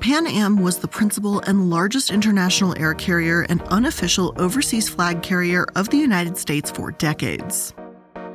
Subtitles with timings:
[0.00, 5.66] Pan Am was the principal and largest international air carrier and unofficial overseas flag carrier
[5.76, 7.74] of the United States for decades.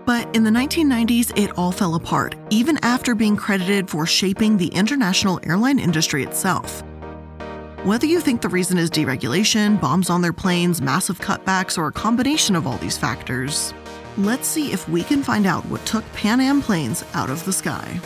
[0.05, 4.67] But in the 1990s, it all fell apart, even after being credited for shaping the
[4.67, 6.83] international airline industry itself.
[7.84, 11.91] Whether you think the reason is deregulation, bombs on their planes, massive cutbacks, or a
[11.91, 13.73] combination of all these factors,
[14.20, 17.53] let's see if we can find out what took Pan Am planes out of the
[17.53, 17.99] sky.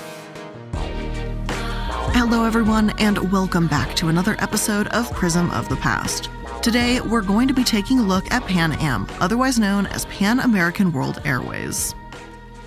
[2.11, 6.29] Hello, everyone, and welcome back to another episode of Prism of the Past.
[6.61, 10.39] Today, we're going to be taking a look at Pan Am, otherwise known as Pan
[10.39, 11.95] American World Airways.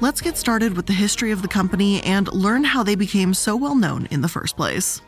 [0.01, 3.55] Let's get started with the history of the company and learn how they became so
[3.57, 5.03] well known in the first place.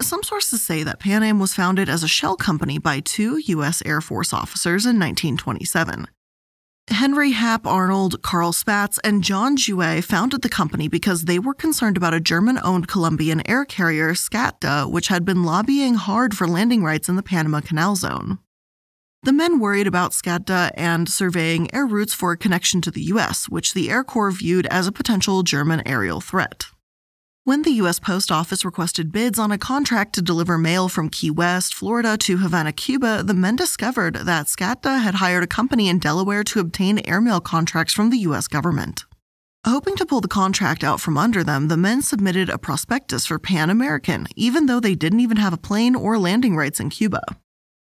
[0.00, 3.82] Some sources say that Pan Am was founded as a shell company by two U.S.
[3.84, 6.06] Air Force officers in 1927.
[6.90, 11.96] Henry Hap Arnold, Carl Spaatz, and John Jouett founded the company because they were concerned
[11.96, 16.82] about a German owned Colombian air carrier, SCADTA, which had been lobbying hard for landing
[16.82, 18.38] rights in the Panama Canal Zone.
[19.22, 23.48] The men worried about SCADTA and surveying air routes for a connection to the US,
[23.48, 26.66] which the Air Corps viewed as a potential German aerial threat.
[27.48, 27.98] When the U.S.
[27.98, 32.36] Post Office requested bids on a contract to deliver mail from Key West, Florida to
[32.36, 36.98] Havana, Cuba, the men discovered that SCADTA had hired a company in Delaware to obtain
[37.06, 38.48] airmail contracts from the U.S.
[38.48, 39.06] government.
[39.66, 43.38] Hoping to pull the contract out from under them, the men submitted a prospectus for
[43.38, 47.22] Pan American, even though they didn't even have a plane or landing rights in Cuba.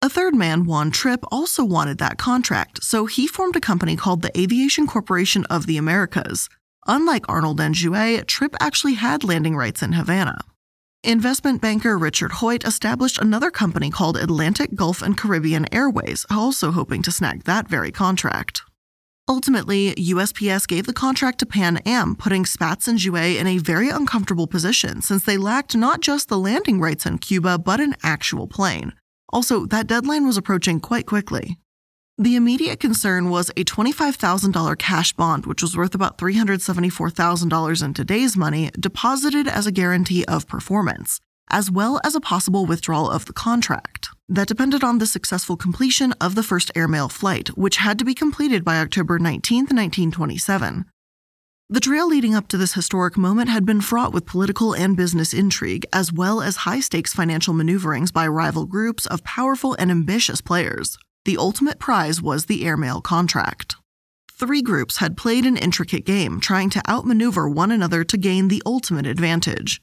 [0.03, 4.21] A third man, Juan Trippe, also wanted that contract, so he formed a company called
[4.21, 6.49] the Aviation Corporation of the Americas,
[6.91, 10.39] Unlike Arnold and Jouett, Trippe actually had landing rights in Havana.
[11.03, 17.03] Investment banker Richard Hoyt established another company called Atlantic Gulf and Caribbean Airways, also hoping
[17.03, 18.63] to snag that very contract.
[19.27, 23.89] Ultimately, USPS gave the contract to Pan Am, putting Spaatz and Jouett in a very
[23.89, 28.47] uncomfortable position since they lacked not just the landing rights in Cuba, but an actual
[28.47, 28.93] plane.
[29.31, 31.59] Also, that deadline was approaching quite quickly.
[32.21, 38.35] The immediate concern was a $25,000 cash bond, which was worth about $374,000 in today's
[38.35, 43.31] money, deposited as a guarantee of performance, as well as a possible withdrawal of the
[43.31, 44.09] contract.
[44.27, 48.13] That depended on the successful completion of the first airmail flight, which had to be
[48.13, 50.87] completed by October 19, 1927.
[51.69, 55.33] The trail leading up to this historic moment had been fraught with political and business
[55.33, 60.41] intrigue, as well as high stakes financial maneuverings by rival groups of powerful and ambitious
[60.41, 60.97] players.
[61.29, 63.75] The ultimate prize was the airmail contract.
[64.31, 68.63] Three groups had played an intricate game, trying to outmaneuver one another to gain the
[68.65, 69.79] ultimate advantage.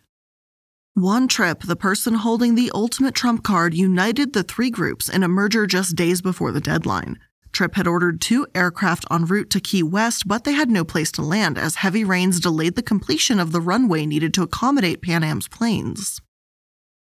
[0.96, 5.28] Juan Trippe, the person holding the ultimate trump card, united the three groups in a
[5.28, 7.16] merger just days before the deadline.
[7.52, 11.12] Trippe had ordered two aircraft en route to Key West, but they had no place
[11.12, 15.22] to land as heavy rains delayed the completion of the runway needed to accommodate Pan
[15.22, 16.20] Am's planes.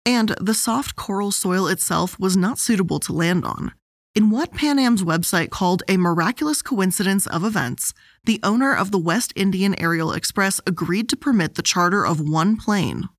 [0.06, 3.72] And the soft coral soil itself was not suitable to land on.
[4.16, 7.94] In what Pan Am's website called a miraculous coincidence of events,
[8.24, 12.56] the owner of the West Indian Aerial Express agreed to permit the charter of one
[12.56, 13.10] plane,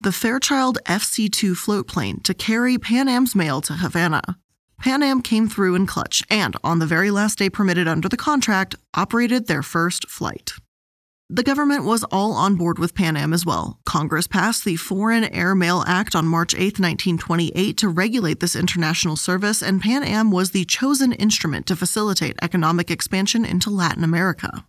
[0.00, 4.38] the Fairchild FC 2 float plane, to carry Pan Am's mail to Havana.
[4.78, 8.16] Pan Am came through in clutch and, on the very last day permitted under the
[8.16, 10.52] contract, operated their first flight.
[11.30, 13.80] The government was all on board with Pan Am as well.
[13.84, 19.14] Congress passed the Foreign Air Mail Act on March 8, 1928, to regulate this international
[19.14, 24.64] service, and Pan Am was the chosen instrument to facilitate economic expansion into Latin America.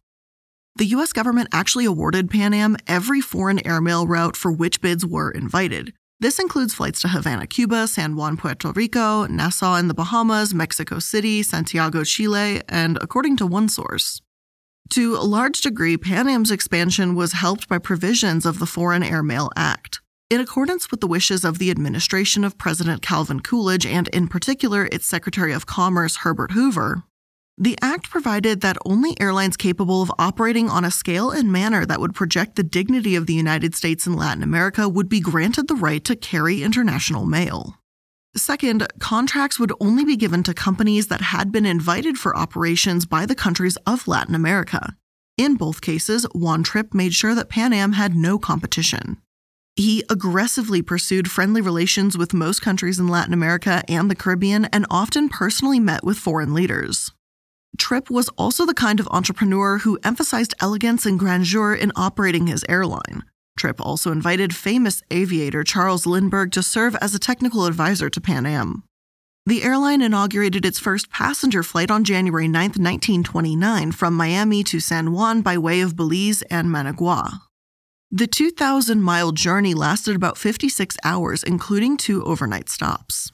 [0.76, 1.14] The U.S.
[1.14, 5.94] government actually awarded Pan Am every foreign airmail route for which bids were invited.
[6.20, 11.00] This includes flights to Havana, Cuba, San Juan, Puerto Rico, Nassau in the Bahamas, Mexico
[11.00, 14.22] City, Santiago, Chile, and according to one source,
[14.92, 19.50] to a large degree, Pan Am's expansion was helped by provisions of the Foreign Airmail
[19.56, 20.02] Act.
[20.30, 24.86] In accordance with the wishes of the administration of President Calvin Coolidge and, in particular,
[24.92, 27.04] its Secretary of Commerce Herbert Hoover,
[27.58, 32.00] the act provided that only airlines capable of operating on a scale and manner that
[32.00, 35.76] would project the dignity of the United States and Latin America would be granted the
[35.76, 37.79] right to carry international mail.
[38.36, 43.26] Second, contracts would only be given to companies that had been invited for operations by
[43.26, 44.96] the countries of Latin America.
[45.38, 49.18] In both cases, Juan Trippe made sure that Pan Am had no competition.
[49.76, 54.86] He aggressively pursued friendly relations with most countries in Latin America and the Caribbean and
[54.92, 57.12] often personally met with foreign leaders.
[57.78, 62.66] Trippe was also the kind of entrepreneur who emphasized elegance and grandeur in operating his
[62.68, 63.24] airline.
[63.60, 68.46] Trippe also invited famous aviator Charles Lindbergh to serve as a technical advisor to Pan
[68.46, 68.84] Am.
[69.46, 75.12] The airline inaugurated its first passenger flight on January 9, 1929, from Miami to San
[75.12, 77.42] Juan by way of Belize and Managua.
[78.12, 83.32] The 2,000 mile journey lasted about 56 hours, including two overnight stops.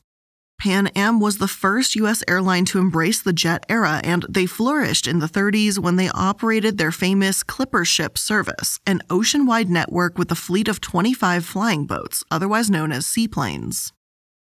[0.60, 2.24] Pan Am was the first U.S.
[2.28, 6.78] airline to embrace the jet era, and they flourished in the 30s when they operated
[6.78, 11.86] their famous Clipper ship service, an ocean wide network with a fleet of 25 flying
[11.86, 13.94] boats, otherwise known as seaplanes.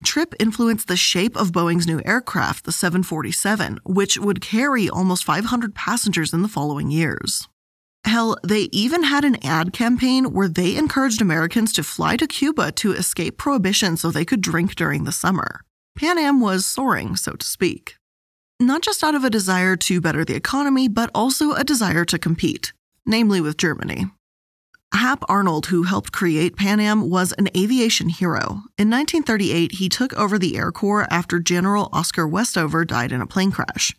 [0.04, 5.74] Trippe influenced the shape of Boeing's new aircraft, the 747, which would carry almost 500
[5.74, 7.48] passengers in the following years.
[8.04, 12.72] Hell, they even had an ad campaign where they encouraged Americans to fly to Cuba
[12.72, 15.60] to escape prohibition so they could drink during the summer.
[16.00, 17.96] Pan Am was soaring, so to speak.
[18.58, 22.18] Not just out of a desire to better the economy, but also a desire to
[22.18, 22.72] compete,
[23.04, 24.06] namely with Germany.
[24.94, 28.62] Hap Arnold, who helped create Pan Am, was an aviation hero.
[28.78, 33.26] In 1938, he took over the Air Corps after General Oscar Westover died in a
[33.26, 33.94] plane crash.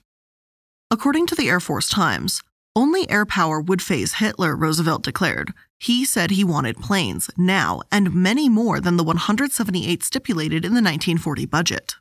[0.89, 2.41] According to the Air Force Times,
[2.75, 5.53] only air power would faze Hitler, Roosevelt declared.
[5.81, 10.75] He said he wanted planes, now, and many more than the 178 stipulated in the
[10.75, 11.95] 1940 budget.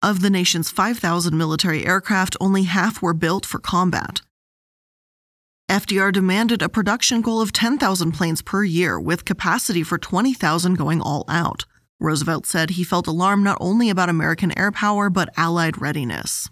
[0.00, 4.22] Of the nation's 5,000 military aircraft, only half were built for combat.
[5.70, 11.02] FDR demanded a production goal of 10,000 planes per year, with capacity for 20,000 going
[11.02, 11.66] all out.
[12.00, 16.48] Roosevelt said he felt alarmed not only about American air power, but Allied readiness.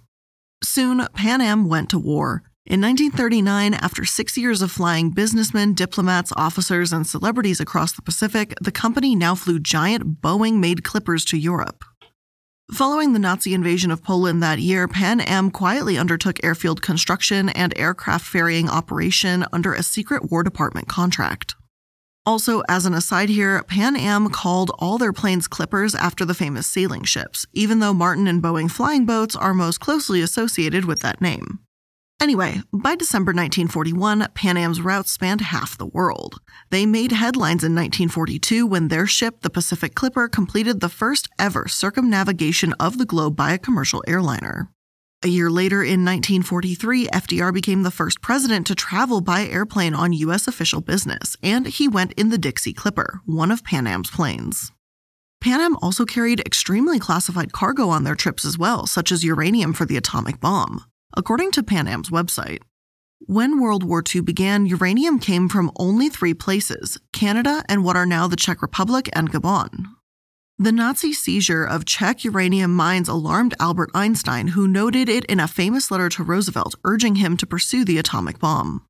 [0.63, 2.43] Soon, Pan Am went to war.
[2.69, 8.55] In 1939, after six years of flying businessmen, diplomats, officers, and celebrities across the Pacific,
[8.61, 11.85] the company now flew giant Boeing made clippers to Europe.
[12.73, 17.73] Following the Nazi invasion of Poland that year, Pan Am quietly undertook airfield construction and
[17.79, 21.55] aircraft ferrying operation under a secret War Department contract.
[22.27, 26.67] Also, as an aside here, Pan Am called all their planes Clippers after the famous
[26.67, 31.21] sailing ships, even though Martin and Boeing flying boats are most closely associated with that
[31.21, 31.61] name.
[32.19, 36.41] Anyway, by December 1941, Pan Am's routes spanned half the world.
[36.71, 41.69] They made headlines in 1942 when their ship, the Pacific Clipper, completed the first ever
[41.69, 44.71] circumnavigation of the globe by a commercial airliner.
[45.23, 50.13] A year later, in 1943, FDR became the first president to travel by airplane on
[50.15, 50.49] U.S.
[50.49, 54.73] official business, and he went in the Dixie Clipper, one of Pan Am's planes.
[55.43, 59.75] Pan Am also carried extremely classified cargo on their trips as well, such as uranium
[59.75, 60.85] for the atomic bomb.
[61.15, 62.63] According to Pan Am's website,
[63.21, 68.07] when World War II began, uranium came from only three places Canada and what are
[68.07, 69.87] now the Czech Republic and Gabon.
[70.59, 75.49] The Nazi seizure of Czech uranium mines alarmed Albert Einstein, who noted it in a
[75.49, 78.87] famous letter to Roosevelt urging him to pursue the atomic bomb.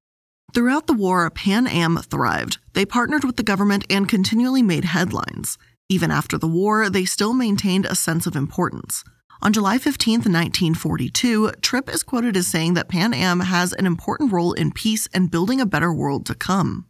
[0.54, 2.58] Throughout the war, Pan Am thrived.
[2.74, 5.58] They partnered with the government and continually made headlines.
[5.88, 9.04] Even after the war, they still maintained a sense of importance.
[9.42, 14.32] On July 15, 1942, Trippe is quoted as saying that Pan Am has an important
[14.32, 16.86] role in peace and building a better world to come.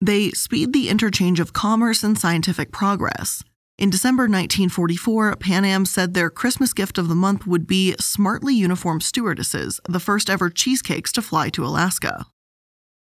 [0.00, 3.42] They speed the interchange of commerce and scientific progress.
[3.78, 8.54] In December 1944, Pan Am said their Christmas gift of the month would be smartly
[8.54, 12.26] uniformed stewardesses, the first ever cheesecakes to fly to Alaska.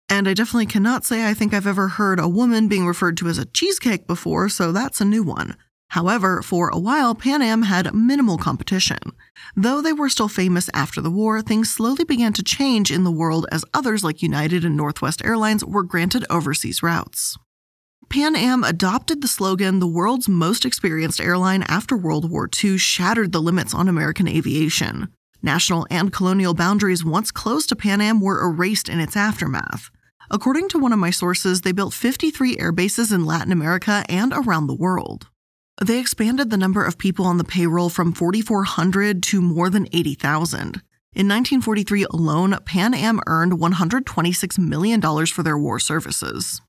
[0.10, 3.28] And I definitely cannot say I think I've ever heard a woman being referred to
[3.28, 5.56] as a cheesecake before, so that's a new one.
[5.94, 8.98] However, for a while, Pan Am had minimal competition.
[9.56, 13.12] Though they were still famous after the war, things slowly began to change in the
[13.12, 17.38] world as others like United and Northwest Airlines were granted overseas routes.
[18.10, 23.32] Pan Am adopted the slogan, the world's most experienced airline after World War II shattered
[23.32, 25.10] the limits on American aviation.
[25.44, 29.92] National and colonial boundaries once closed to Pan Am were erased in its aftermath.
[30.32, 34.34] According to one of my sources, they built 53 air bases in Latin America and
[34.34, 35.28] around the world.
[35.82, 40.82] They expanded the number of people on the payroll from 4,400 to more than 80,000.
[41.16, 46.62] In 1943 alone, Pan Am earned $126 million for their war services.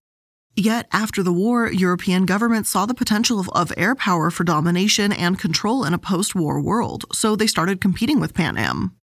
[0.57, 5.13] Yet, after the war, European governments saw the potential of, of air power for domination
[5.13, 8.97] and control in a post war world, so they started competing with Pan Am.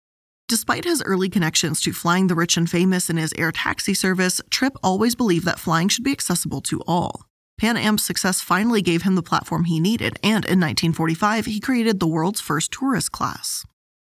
[0.47, 4.41] Despite his early connections to flying the rich and famous in his air taxi service,
[4.49, 7.28] Trippe always believed that flying should be accessible to all.
[7.59, 11.99] Pan Am's success finally gave him the platform he needed, and in 1945, he created
[11.99, 13.65] the world's first tourist class.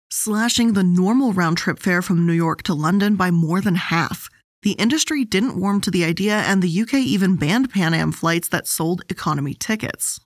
[0.10, 4.30] Slashing the normal round trip fare from New York to London by more than half,
[4.64, 8.48] The industry didn't warm to the idea, and the UK even banned Pan Am flights
[8.48, 10.22] that sold economy tickets,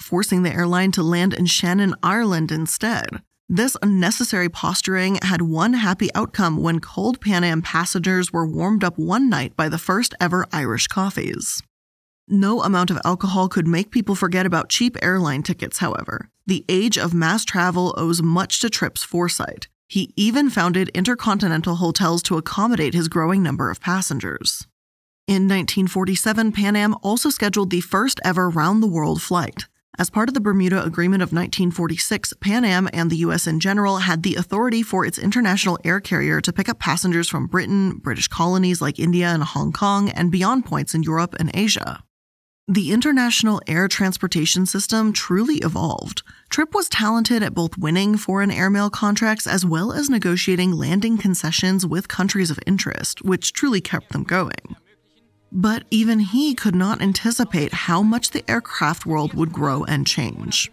[0.00, 3.08] forcing the airline to land in Shannon, Ireland instead.
[3.48, 8.96] This unnecessary posturing had one happy outcome when cold Pan Am passengers were warmed up
[8.96, 11.60] one night by the first ever Irish coffees.
[12.28, 16.30] No amount of alcohol could make people forget about cheap airline tickets, however.
[16.46, 19.68] The age of mass travel owes much to Trippe's foresight.
[19.88, 24.66] He even founded intercontinental hotels to accommodate his growing number of passengers.
[25.26, 29.66] In 1947, Pan Am also scheduled the first ever round the world flight.
[29.98, 33.46] As part of the Bermuda Agreement of 1946, Pan Am and the U.S.
[33.46, 37.46] in general had the authority for its international air carrier to pick up passengers from
[37.46, 42.02] Britain, British colonies like India and Hong Kong, and beyond points in Europe and Asia.
[42.68, 46.22] The international air transportation system truly evolved.
[46.48, 51.84] Trippe was talented at both winning foreign airmail contracts as well as negotiating landing concessions
[51.84, 54.76] with countries of interest, which truly kept them going.
[55.50, 60.70] But even he could not anticipate how much the aircraft world would grow and change.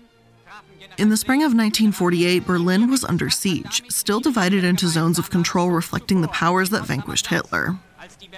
[1.00, 5.72] In the spring of 1948, Berlin was under siege, still divided into zones of control
[5.72, 7.79] reflecting the powers that vanquished Hitler.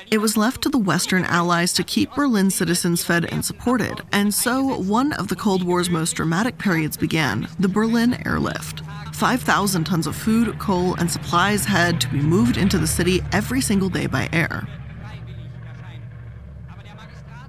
[0.09, 4.33] It was left to the Western Allies to keep Berlin citizens fed and supported, and
[4.33, 8.81] so one of the Cold War's most dramatic periods began the Berlin Airlift.
[9.13, 13.61] 5,000 tons of food, coal, and supplies had to be moved into the city every
[13.61, 14.67] single day by air.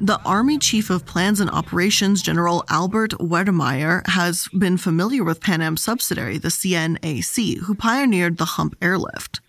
[0.01, 5.63] The Army Chief of Plans and Operations, General Albert Wedemeyer, has been familiar with Pan
[5.63, 9.41] Am's subsidiary, the CNAC, who pioneered the hump airlift.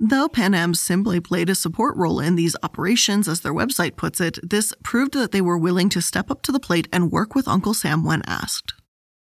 [0.00, 4.20] Though Pan Am simply played a support role in these operations, as their website puts
[4.20, 7.34] it, this proved that they were willing to step up to the plate and work
[7.34, 8.74] with Uncle Sam when asked.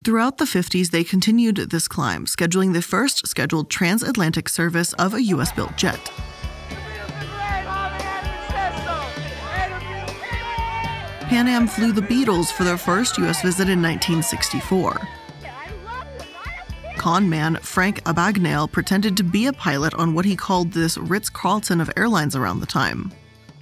[0.04, 5.22] Throughout the 50s, they continued this climb, scheduling the first scheduled transatlantic service of a
[5.22, 5.98] US built jet.
[11.28, 15.19] Pan Am flew the Beatles for their first US visit in 1964
[17.00, 21.30] con man Frank Abagnale pretended to be a pilot on what he called this Ritz
[21.30, 23.10] Carlton of airlines around the time.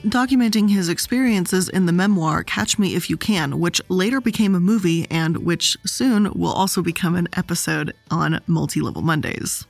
[0.02, 4.60] Documenting his experiences in the memoir Catch Me If You Can, which later became a
[4.60, 9.68] movie and which soon will also become an episode on Multi Level Mondays.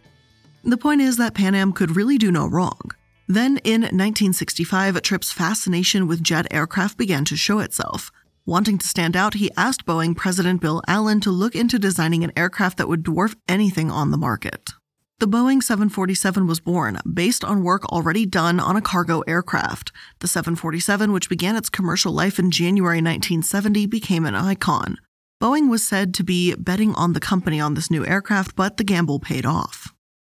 [0.65, 2.81] The point is that Pan Am could really do no wrong.
[3.27, 8.11] Then, in 1965, Trippe's fascination with jet aircraft began to show itself.
[8.49, 12.33] Wanting to stand out, he asked Boeing President Bill Allen to look into designing an
[12.35, 14.71] aircraft that would dwarf anything on the market.
[15.19, 19.93] The Boeing 747 was born based on work already done on a cargo aircraft.
[20.21, 24.97] The 747, which began its commercial life in January 1970, became an icon.
[25.43, 28.83] Boeing was said to be betting on the company on this new aircraft, but the
[28.83, 29.93] gamble paid off.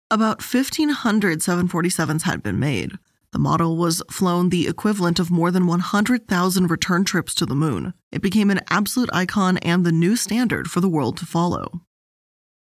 [0.10, 2.94] About 1,500 747s had been made.
[3.36, 7.94] The model was flown the equivalent of more than 100,000 return trips to the moon.
[8.10, 11.82] It became an absolute icon and the new standard for the world to follow.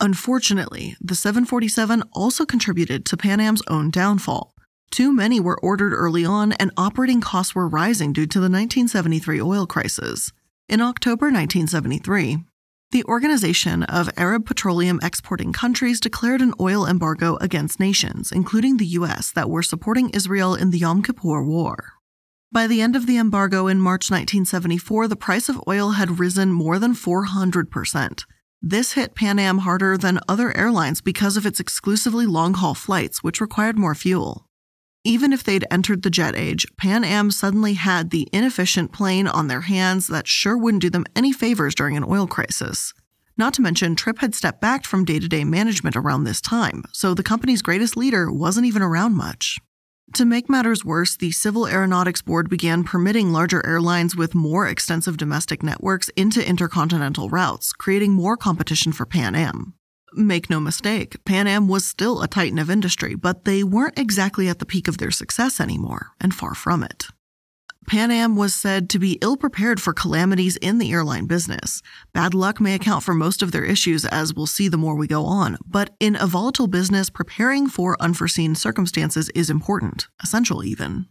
[0.02, 4.54] Unfortunately, the 747 also contributed to Pan Am's own downfall.
[4.92, 9.40] Too many were ordered early on, and operating costs were rising due to the 1973
[9.40, 10.34] oil crisis.
[10.68, 12.40] In October 1973,
[12.92, 18.86] the Organization of Arab Petroleum Exporting Countries declared an oil embargo against nations, including the
[19.00, 21.94] U.S., that were supporting Israel in the Yom Kippur War.
[22.52, 26.54] By the end of the embargo in March 1974, the price of oil had risen
[26.54, 28.24] more than 400%.
[28.62, 33.22] This hit Pan Am harder than other airlines because of its exclusively long haul flights,
[33.22, 34.45] which required more fuel.
[35.08, 39.48] Even if they'd entered the jet age, Pan Am suddenly had the inefficient plane on
[39.48, 42.92] their hands that sure wouldn't do them any favors during an oil crisis.
[43.38, 46.86] Not to mention, Trippe had stepped back from day to day management around this time,
[46.92, 49.60] so the company's greatest leader wasn't even around much.
[50.16, 55.18] To make matters worse, the Civil Aeronautics Board began permitting larger airlines with more extensive
[55.18, 59.76] domestic networks into intercontinental routes, creating more competition for Pan Am.
[60.14, 64.48] Make no mistake, Pan Am was still a titan of industry, but they weren't exactly
[64.48, 67.08] at the peak of their success anymore, and far from it.
[67.88, 71.84] Pan Am was said to be ill prepared for calamities in the airline business.
[72.14, 75.06] Bad luck may account for most of their issues, as we'll see the more we
[75.06, 81.08] go on, but in a volatile business, preparing for unforeseen circumstances is important, essential even.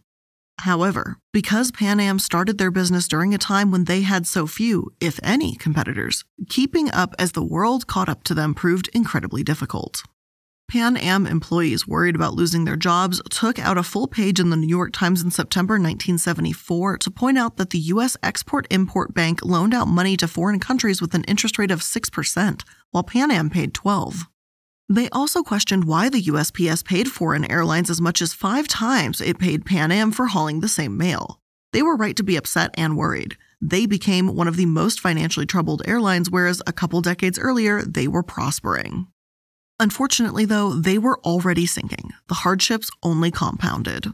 [0.59, 4.93] However, because Pan Am started their business during a time when they had so few,
[4.99, 10.03] if any, competitors, keeping up as the world caught up to them proved incredibly difficult.
[10.67, 14.57] Pan Am employees worried about losing their jobs took out a full page in the
[14.57, 18.17] New York Times in September 1974 to point out that the U.S.
[18.23, 22.63] Export Import Bank loaned out money to foreign countries with an interest rate of 6%,
[22.89, 24.23] while Pan Am paid 12.
[24.87, 29.39] They also questioned why the USPS paid foreign airlines as much as five times it
[29.39, 31.41] paid Pan Am for hauling the same mail.
[31.73, 33.35] They were right to be upset and worried.
[33.59, 38.07] They became one of the most financially troubled airlines, whereas a couple decades earlier, they
[38.07, 39.07] were prospering.
[39.79, 42.11] Unfortunately, though, they were already sinking.
[42.27, 44.13] The hardships only compounded.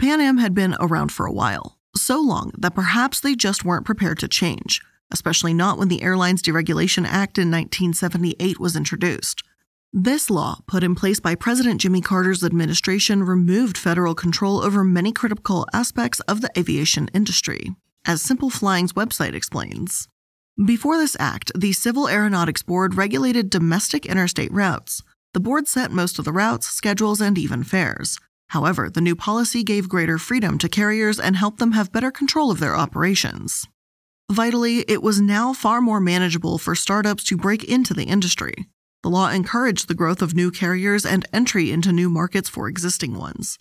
[0.00, 3.86] Pan Am had been around for a while, so long that perhaps they just weren't
[3.86, 4.80] prepared to change,
[5.12, 9.42] especially not when the Airlines Deregulation Act in 1978 was introduced.
[9.94, 15.12] This law, put in place by President Jimmy Carter's administration, removed federal control over many
[15.12, 20.08] critical aspects of the aviation industry, as Simple Flying's website explains.
[20.64, 25.02] Before this act, the Civil Aeronautics Board regulated domestic interstate routes.
[25.34, 28.18] The board set most of the routes, schedules, and even fares.
[28.48, 32.50] However, the new policy gave greater freedom to carriers and helped them have better control
[32.50, 33.68] of their operations.
[34.30, 38.54] Vitally, it was now far more manageable for startups to break into the industry.
[39.02, 43.18] The law encouraged the growth of new carriers and entry into new markets for existing
[43.18, 43.58] ones.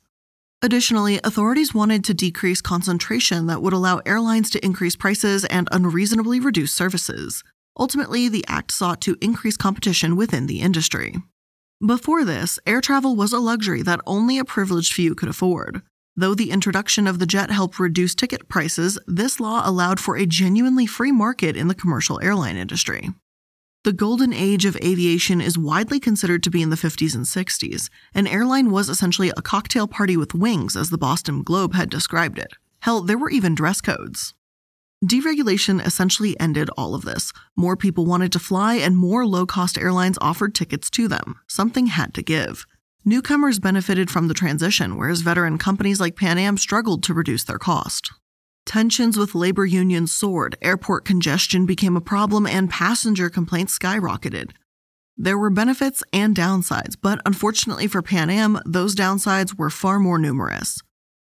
[0.62, 6.40] Additionally, authorities wanted to decrease concentration that would allow airlines to increase prices and unreasonably
[6.40, 7.44] reduce services.
[7.80, 11.16] Ultimately, the act sought to increase competition within the industry.
[11.84, 15.82] Before this, air travel was a luxury that only a privileged few could afford.
[16.16, 20.28] Though the introduction of the jet helped reduce ticket prices, this law allowed for a
[20.28, 23.10] genuinely free market in the commercial airline industry.
[23.84, 27.90] The golden age of aviation is widely considered to be in the 50s and 60s.
[28.14, 32.38] An airline was essentially a cocktail party with wings, as the Boston Globe had described
[32.38, 32.54] it.
[32.82, 34.36] Hell, there were even dress codes.
[35.04, 37.34] Deregulation essentially ended all of this.
[37.56, 41.40] More people wanted to fly, and more low cost airlines offered tickets to them.
[41.48, 42.68] Something had to give.
[43.04, 47.58] Newcomers benefited from the transition, whereas veteran companies like Pan Am struggled to reduce their
[47.58, 48.12] cost.
[48.72, 54.52] Tensions with labor unions soared, airport congestion became a problem, and passenger complaints skyrocketed.
[55.18, 60.18] There were benefits and downsides, but unfortunately for Pan Am, those downsides were far more
[60.18, 60.80] numerous.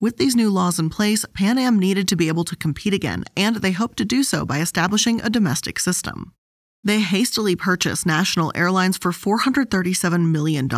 [0.03, 3.25] With these new laws in place, Pan Am needed to be able to compete again,
[3.35, 6.35] and they hoped to do so by establishing a domestic system.
[6.85, 10.69] They hastily purchased National Airlines for $437 million.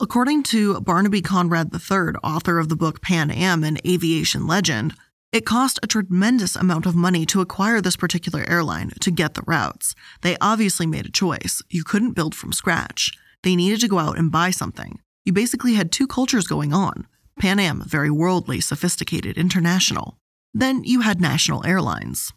[0.00, 4.94] According to Barnaby Conrad III, author of the book Pan Am, an aviation legend,
[5.34, 9.42] it cost a tremendous amount of money to acquire this particular airline to get the
[9.48, 9.96] routes.
[10.22, 11.60] They obviously made a choice.
[11.68, 13.10] You couldn't build from scratch.
[13.42, 15.00] They needed to go out and buy something.
[15.24, 20.16] You basically had two cultures going on Pan Am, very worldly, sophisticated, international.
[20.52, 22.32] Then you had national airlines.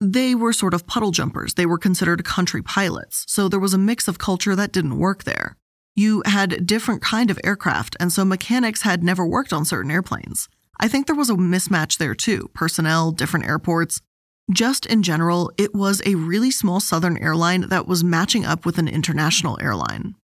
[0.00, 1.54] They were sort of puddle jumpers.
[1.54, 5.22] They were considered country pilots, so there was a mix of culture that didn't work
[5.22, 5.56] there.
[5.94, 10.48] You had different kind of aircraft, and so mechanics had never worked on certain airplanes.
[10.78, 14.00] I think there was a mismatch there too personnel, different airports.
[14.52, 18.78] Just in general, it was a really small Southern airline that was matching up with
[18.78, 20.14] an international airline.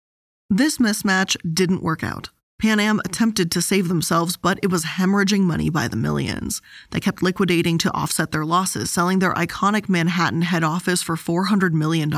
[0.48, 2.30] This mismatch didn't work out.
[2.62, 6.62] Pan Am attempted to save themselves, but it was hemorrhaging money by the millions.
[6.90, 11.72] They kept liquidating to offset their losses, selling their iconic Manhattan head office for $400
[11.72, 12.08] million,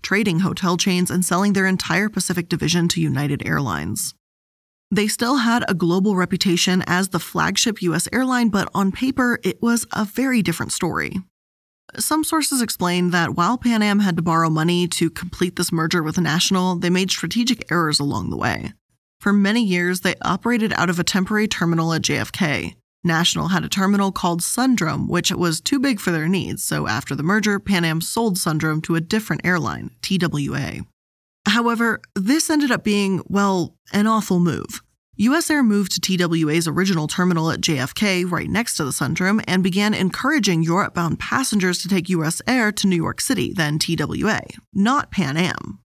[0.00, 4.14] trading hotel chains, and selling their entire Pacific division to United Airlines.
[4.92, 9.62] They still had a global reputation as the flagship US airline, but on paper, it
[9.62, 11.16] was a very different story.
[11.98, 16.02] Some sources explain that while Pan Am had to borrow money to complete this merger
[16.02, 18.74] with National, they made strategic errors along the way.
[19.18, 22.74] For many years, they operated out of a temporary terminal at JFK.
[23.02, 27.14] National had a terminal called Sundrome, which was too big for their needs, so after
[27.14, 30.84] the merger, Pan Am sold Sundrome to a different airline, TWA.
[31.46, 34.82] However, this ended up being, well, an awful move.
[35.16, 39.62] US Air moved to TWA's original terminal at JFK, right next to the Sundrome, and
[39.62, 44.40] began encouraging Europe bound passengers to take US Air to New York City, then TWA,
[44.72, 45.80] not Pan Am.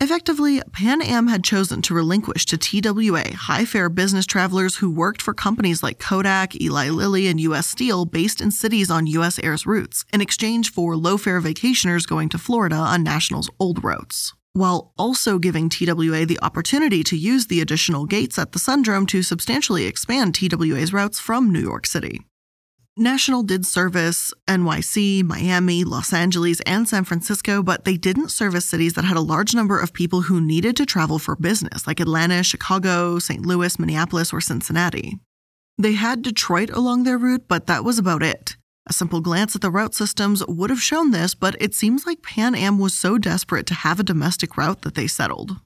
[0.00, 5.22] Effectively, Pan Am had chosen to relinquish to TWA high fare business travelers who worked
[5.22, 9.66] for companies like Kodak, Eli Lilly, and US Steel based in cities on US Air's
[9.66, 14.92] routes, in exchange for low fare vacationers going to Florida on National's old routes while
[14.98, 19.86] also giving TWA the opportunity to use the additional gates at the Sundrome to substantially
[19.86, 22.20] expand TWA's routes from New York City.
[23.00, 28.94] National did service NYC, Miami, Los Angeles, and San Francisco, but they didn't service cities
[28.94, 32.42] that had a large number of people who needed to travel for business, like Atlanta,
[32.42, 33.46] Chicago, St.
[33.46, 35.20] Louis, Minneapolis, or Cincinnati.
[35.78, 38.56] They had Detroit along their route, but that was about it.
[38.88, 42.22] A simple glance at the route systems would have shown this, but it seems like
[42.22, 45.56] Pan Am was so desperate to have a domestic route that they settled.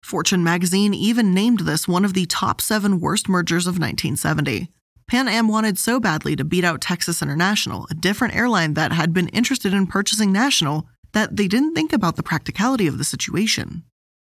[0.00, 4.68] Fortune magazine even named this one of the top seven worst mergers of 1970.
[5.08, 9.12] Pan Am wanted so badly to beat out Texas International, a different airline that had
[9.12, 13.82] been interested in purchasing National, that they didn't think about the practicality of the situation.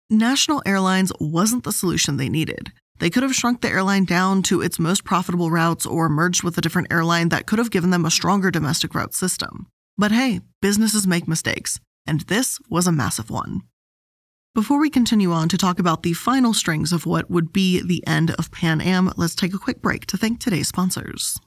[0.09, 2.73] National Airlines wasn't the solution they needed.
[3.01, 6.57] They could have shrunk the airline down to its most profitable routes or merged with
[6.59, 9.67] a different airline that could have given them a stronger domestic route system.
[9.97, 13.63] But hey, businesses make mistakes, and this was a massive one.
[14.55, 18.07] Before we continue on to talk about the final strings of what would be the
[18.07, 21.39] end of Pan Am, let's take a quick break to thank today's sponsors.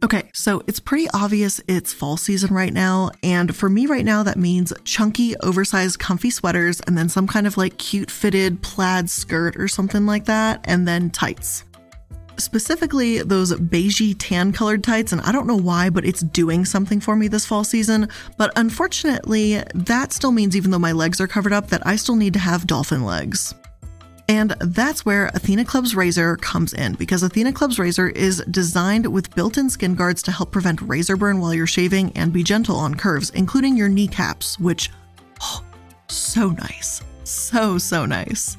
[0.00, 4.22] Okay, so it's pretty obvious it's fall season right now, and for me right now,
[4.22, 9.10] that means chunky, oversized, comfy sweaters, and then some kind of like cute fitted plaid
[9.10, 11.64] skirt or something like that, and then tights.
[12.36, 17.00] Specifically, those beigey tan colored tights, and I don't know why, but it's doing something
[17.00, 18.08] for me this fall season.
[18.36, 22.14] But unfortunately, that still means even though my legs are covered up, that I still
[22.14, 23.52] need to have dolphin legs.
[24.28, 29.34] And that's where Athena Club's razor comes in because Athena Club's razor is designed with
[29.34, 32.76] built in skin guards to help prevent razor burn while you're shaving and be gentle
[32.76, 34.90] on curves, including your kneecaps, which,
[35.40, 35.64] oh,
[36.08, 37.00] so nice.
[37.24, 38.58] So, so nice.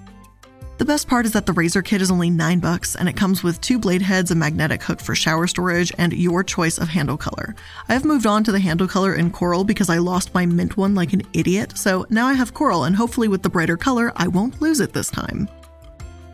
[0.79, 3.43] The best part is that the razor kit is only 9 bucks and it comes
[3.43, 7.17] with two blade heads, a magnetic hook for shower storage, and your choice of handle
[7.17, 7.53] color.
[7.89, 10.95] I've moved on to the handle color in coral because I lost my mint one
[10.95, 14.29] like an idiot, so now I have coral and hopefully with the brighter color I
[14.29, 15.49] won't lose it this time.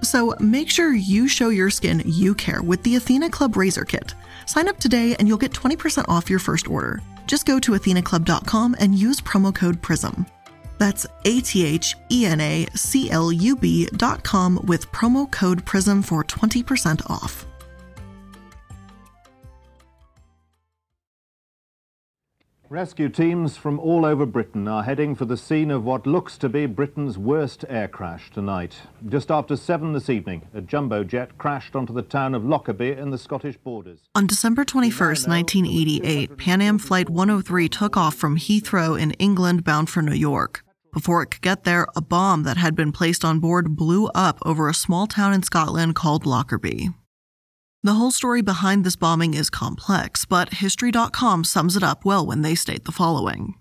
[0.01, 4.13] So make sure you show your skin you care with the Athena Club Razor Kit.
[4.45, 7.01] Sign up today and you'll get 20% off your first order.
[7.27, 10.25] Just go to athenaclub.com and use promo code PRISM.
[10.77, 15.29] That's A T H E N A C L U B dot com with promo
[15.31, 17.45] code PRISM for 20% off.
[22.75, 26.49] Rescue teams from all over Britain are heading for the scene of what looks to
[26.49, 28.75] be Britain's worst air crash tonight.
[29.07, 33.11] Just after seven this evening, a jumbo jet crashed onto the town of Lockerbie in
[33.11, 34.01] the Scottish borders.
[34.13, 39.89] On December 21st, 1988, Pan Am Flight 103 took off from Heathrow in England bound
[39.89, 40.61] for New York.
[40.91, 44.39] Before it could get there, a bomb that had been placed on board blew up
[44.45, 46.89] over a small town in Scotland called Lockerbie.
[47.85, 52.41] The whole story behind this bombing is complex, but History.com sums it up well when
[52.41, 53.53] they state the following.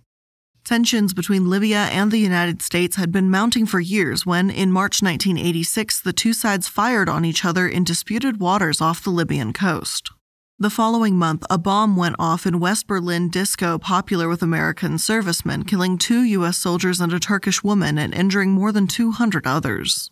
[0.64, 5.02] Tensions between Libya and the United States had been mounting for years when, in March
[5.02, 10.10] 1986, the two sides fired on each other in disputed waters off the Libyan coast.
[10.58, 15.64] The following month, a bomb went off in West Berlin disco popular with American servicemen,
[15.64, 16.56] killing two U.S.
[16.56, 20.10] soldiers and a Turkish woman and injuring more than 200 others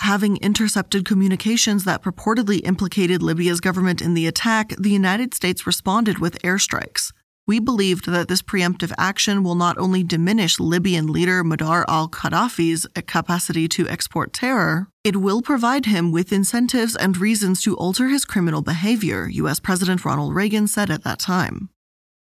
[0.00, 6.18] having intercepted communications that purportedly implicated Libya's government in the attack, the United States responded
[6.18, 7.12] with airstrikes.
[7.46, 12.86] We believed that this preemptive action will not only diminish Libyan leader Muammar al Gaddafi's
[13.06, 18.24] capacity to export terror, it will provide him with incentives and reasons to alter his
[18.24, 19.58] criminal behavior, U.S.
[19.58, 21.70] President Ronald Reagan said at that time.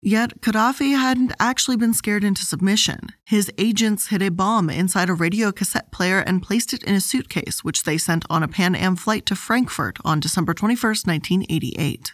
[0.00, 3.08] Yet, Gaddafi hadn't actually been scared into submission.
[3.24, 7.00] His agents hid a bomb inside a radio cassette player and placed it in a
[7.00, 12.12] suitcase, which they sent on a Pan Am flight to Frankfurt on December 21, 1988.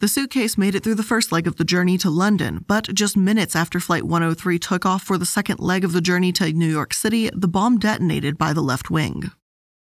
[0.00, 3.18] The suitcase made it through the first leg of the journey to London, but just
[3.18, 6.70] minutes after Flight 103 took off for the second leg of the journey to New
[6.70, 9.30] York City, the bomb detonated by the left wing.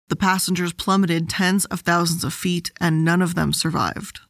[0.09, 4.23] The passengers plummeted tens of thousands of feet, and none of them survived.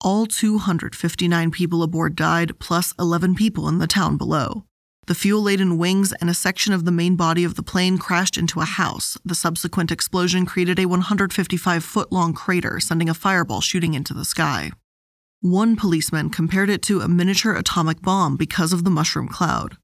[0.00, 4.64] All 259 people aboard died, plus 11 people in the town below.
[5.08, 8.36] The fuel laden wings and a section of the main body of the plane crashed
[8.36, 9.18] into a house.
[9.24, 14.24] The subsequent explosion created a 155 foot long crater, sending a fireball shooting into the
[14.24, 14.70] sky.
[15.40, 19.78] One policeman compared it to a miniature atomic bomb because of the mushroom cloud.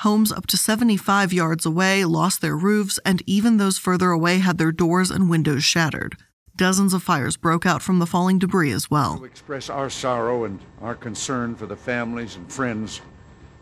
[0.00, 4.58] Homes up to 75 yards away lost their roofs, and even those further away had
[4.58, 6.16] their doors and windows shattered.
[6.56, 9.18] Dozens of fires broke out from the falling debris as well.
[9.18, 13.02] To express our sorrow and our concern for the families and friends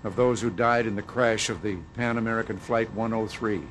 [0.04, 3.62] of those who died in the crash of the Pan American Flight 103.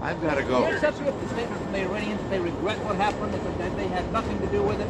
[0.00, 0.62] I've got to go.
[0.62, 4.40] They accept the statement from the Iranians they regret what happened, that they had nothing
[4.40, 4.88] to do with it?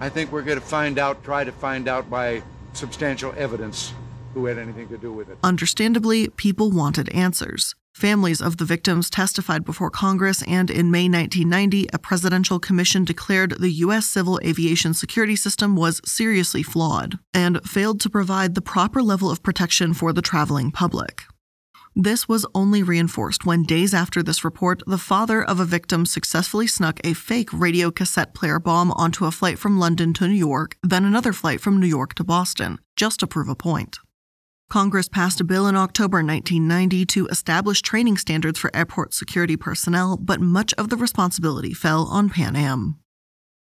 [0.00, 3.92] I think we're going to find out, try to find out by substantial evidence
[4.32, 5.36] who had anything to do with it.
[5.42, 7.74] Understandably, people wanted answers.
[7.94, 13.54] Families of the victims testified before Congress, and in May 1990, a presidential commission declared
[13.60, 14.06] the U.S.
[14.06, 19.44] civil aviation security system was seriously flawed and failed to provide the proper level of
[19.44, 21.22] protection for the traveling public.
[21.94, 26.66] This was only reinforced when days after this report, the father of a victim successfully
[26.66, 30.76] snuck a fake radio cassette player bomb onto a flight from London to New York,
[30.82, 33.98] then another flight from New York to Boston, just to prove a point.
[34.70, 40.16] Congress passed a bill in October 1990 to establish training standards for airport security personnel,
[40.16, 42.98] but much of the responsibility fell on Pan Am.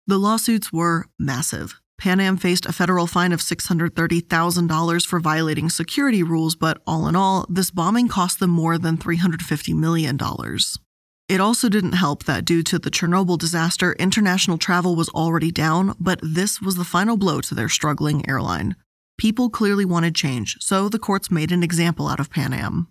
[0.07, 1.81] The lawsuits were massive.
[1.99, 7.15] Pan Am faced a federal fine of $630,000 for violating security rules, but all in
[7.15, 10.19] all, this bombing cost them more than $350 million.
[11.29, 15.95] It also didn't help that due to the Chernobyl disaster, international travel was already down,
[16.01, 18.77] but this was the final blow to their struggling airline.
[19.21, 22.89] People clearly wanted change, so the courts made an example out of Pan Am.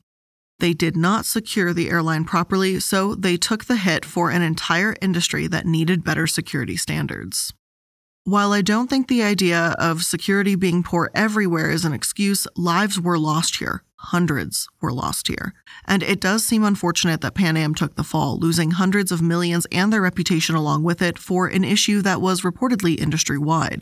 [0.59, 4.95] They did not secure the airline properly, so they took the hit for an entire
[5.01, 7.51] industry that needed better security standards.
[8.25, 13.01] While I don't think the idea of security being poor everywhere is an excuse, lives
[13.01, 13.81] were lost here.
[13.95, 15.55] Hundreds were lost here.
[15.85, 19.65] And it does seem unfortunate that Pan Am took the fall, losing hundreds of millions
[19.71, 23.81] and their reputation along with it for an issue that was reportedly industry wide.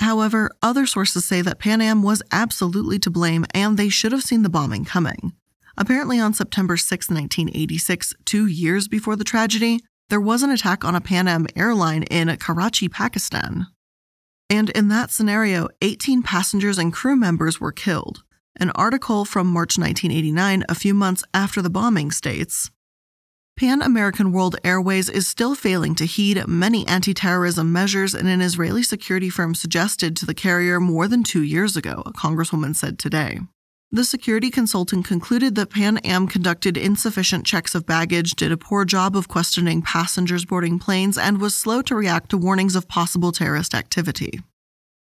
[0.00, 4.22] However, other sources say that Pan Am was absolutely to blame and they should have
[4.22, 5.34] seen the bombing coming.
[5.76, 10.94] Apparently, on September 6, 1986, two years before the tragedy, there was an attack on
[10.94, 13.66] a Pan Am airline in Karachi, Pakistan.
[14.48, 18.24] And in that scenario, 18 passengers and crew members were killed.
[18.56, 22.70] An article from March 1989, a few months after the bombing, states
[23.56, 28.40] Pan American World Airways is still failing to heed many anti terrorism measures and an
[28.40, 32.98] Israeli security firm suggested to the carrier more than two years ago, a congresswoman said
[32.98, 33.40] today.
[33.92, 38.84] The security consultant concluded that Pan Am conducted insufficient checks of baggage, did a poor
[38.84, 43.32] job of questioning passengers boarding planes, and was slow to react to warnings of possible
[43.32, 44.40] terrorist activity.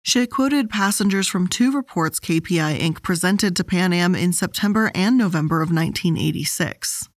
[0.03, 3.03] She quoted passengers from two reports KPI Inc.
[3.03, 7.11] presented to Pan Am in September and November of 1986.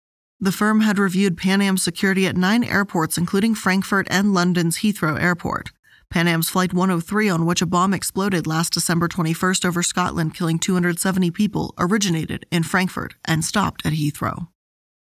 [0.42, 5.22] The firm had reviewed Pan Am's security at nine airports, including Frankfurt and London's Heathrow
[5.22, 5.72] Airport.
[6.10, 10.58] Pan Am's Flight 103, on which a bomb exploded last December 21st over Scotland, killing
[10.58, 14.48] 270 people, originated in Frankfurt and stopped at Heathrow.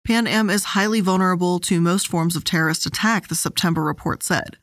[0.08, 4.56] Pan Am is highly vulnerable to most forms of terrorist attack, the September report said.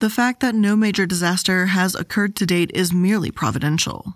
[0.00, 4.14] The fact that no major disaster has occurred to date is merely providential.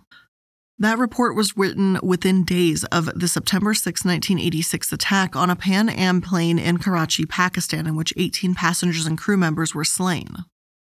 [0.81, 5.89] That report was written within days of the September 6, 1986 attack on a Pan
[5.89, 10.29] Am plane in Karachi, Pakistan, in which 18 passengers and crew members were slain.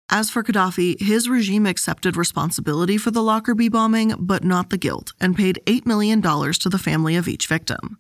[0.09, 5.11] As for Gaddafi, his regime accepted responsibility for the Lockerbie bombing, but not the guilt,
[5.19, 7.99] and paid $8 million to the family of each victim.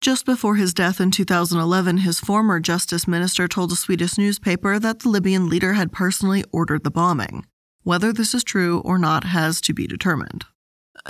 [0.00, 5.00] Just before his death in 2011, his former justice minister told a Swedish newspaper that
[5.00, 7.46] the Libyan leader had personally ordered the bombing.
[7.82, 10.44] Whether this is true or not has to be determined.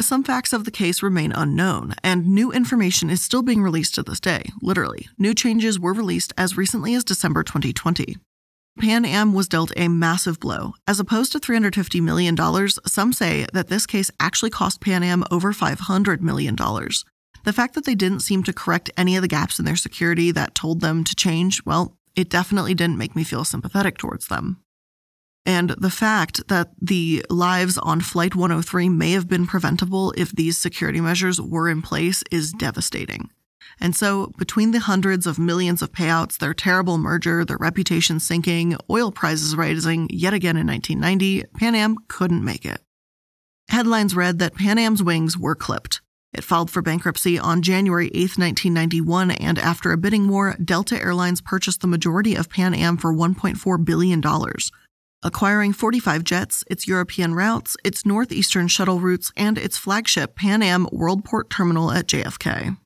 [0.01, 4.03] Some facts of the case remain unknown, and new information is still being released to
[4.03, 4.51] this day.
[4.61, 8.17] Literally, new changes were released as recently as December 2020.
[8.79, 10.75] Pan Am was dealt a massive blow.
[10.87, 12.37] As opposed to $350 million,
[12.87, 16.55] some say that this case actually cost Pan Am over $500 million.
[16.57, 20.31] The fact that they didn't seem to correct any of the gaps in their security
[20.33, 24.59] that told them to change, well, it definitely didn't make me feel sympathetic towards them.
[25.47, 30.59] And the fact that the lives on Flight 103 may have been preventable if these
[30.59, 33.31] security measures were in place is devastating.
[33.81, 38.77] And so, between the hundreds of millions of payouts, their terrible merger, their reputation sinking,
[38.91, 42.81] oil prices rising yet again in 1990, Pan Am couldn't make it.
[43.69, 46.01] Headlines read that Pan Am's wings were clipped.
[46.33, 51.41] It filed for bankruptcy on January 8, 1991, and after a bidding war, Delta Airlines
[51.41, 54.21] purchased the majority of Pan Am for $1.4 billion,
[55.27, 60.87] acquiring 45 jets, its European routes, its northeastern shuttle routes, and its flagship Pan Am
[60.87, 62.79] Worldport Terminal at JFK.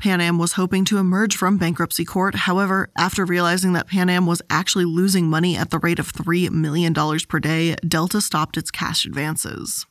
[0.00, 2.34] Pan Am was hoping to emerge from bankruptcy court.
[2.34, 6.50] However, after realizing that Pan Am was actually losing money at the rate of $3
[6.50, 9.86] million per day, Delta stopped its cash advances.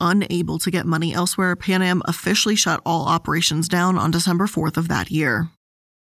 [0.00, 4.76] Unable to get money elsewhere, Pan Am officially shut all operations down on December 4th
[4.76, 5.50] of that year.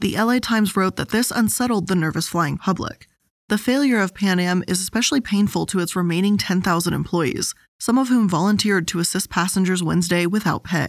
[0.01, 3.09] The LA Times wrote that this unsettled the nervous flying public.
[3.51, 8.09] The failure of Pan Am is especially painful to its remaining 10,000 employees, some of
[8.09, 10.89] whom volunteered to assist passengers Wednesday without pay.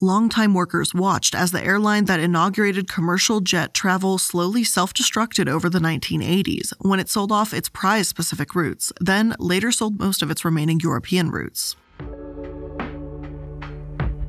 [0.00, 5.68] Longtime workers watched as the airline that inaugurated commercial jet travel slowly self destructed over
[5.68, 10.30] the 1980s when it sold off its prized Pacific routes, then later sold most of
[10.30, 11.74] its remaining European routes.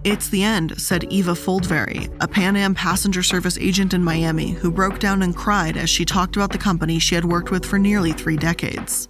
[0.05, 4.69] It's the end, said Eva Foldvary, a Pan Am passenger service agent in Miami who
[4.69, 7.79] broke down and cried as she talked about the company she had worked with for
[7.79, 9.09] nearly three decades.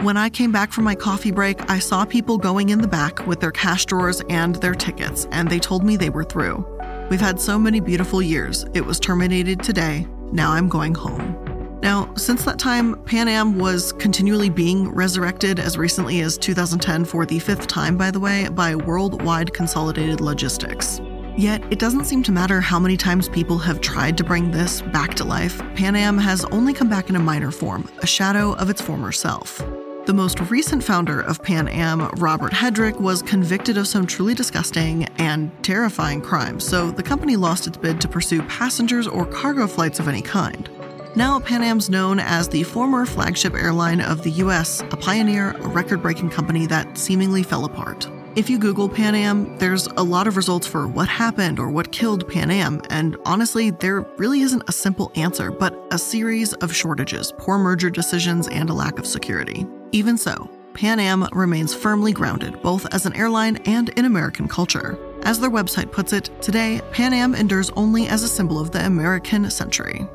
[0.00, 3.24] When I came back from my coffee break, I saw people going in the back
[3.28, 6.66] with their cash drawers and their tickets, and they told me they were through.
[7.10, 8.66] We've had so many beautiful years.
[8.74, 10.04] It was terminated today.
[10.32, 11.43] Now I'm going home.
[11.84, 17.26] Now, since that time, Pan Am was continually being resurrected as recently as 2010 for
[17.26, 21.02] the fifth time, by the way, by Worldwide Consolidated Logistics.
[21.36, 24.80] Yet, it doesn't seem to matter how many times people have tried to bring this
[24.80, 28.54] back to life, Pan Am has only come back in a minor form, a shadow
[28.54, 29.58] of its former self.
[30.06, 35.04] The most recent founder of Pan Am, Robert Hedrick, was convicted of some truly disgusting
[35.18, 40.00] and terrifying crimes, so the company lost its bid to pursue passengers or cargo flights
[40.00, 40.70] of any kind.
[41.16, 45.68] Now, Pan Am's known as the former flagship airline of the US, a pioneer, a
[45.68, 48.08] record breaking company that seemingly fell apart.
[48.34, 51.92] If you Google Pan Am, there's a lot of results for what happened or what
[51.92, 56.74] killed Pan Am, and honestly, there really isn't a simple answer, but a series of
[56.74, 59.64] shortages, poor merger decisions, and a lack of security.
[59.92, 64.98] Even so, Pan Am remains firmly grounded both as an airline and in American culture.
[65.22, 68.84] As their website puts it, today, Pan Am endures only as a symbol of the
[68.84, 70.08] American century.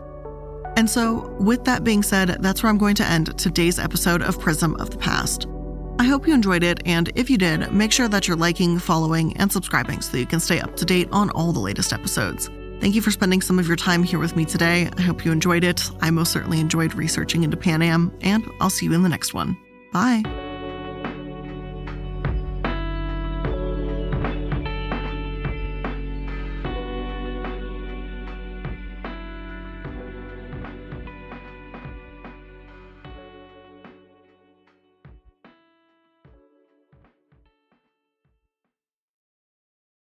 [0.79, 4.39] And so, with that being said, that's where I'm going to end today's episode of
[4.39, 5.45] Prism of the Past.
[5.99, 9.35] I hope you enjoyed it, and if you did, make sure that you're liking, following,
[9.35, 12.49] and subscribing so that you can stay up to date on all the latest episodes.
[12.79, 14.89] Thank you for spending some of your time here with me today.
[14.97, 15.83] I hope you enjoyed it.
[15.99, 19.33] I most certainly enjoyed researching into Pan Am, and I'll see you in the next
[19.33, 19.57] one.
[19.91, 20.48] Bye.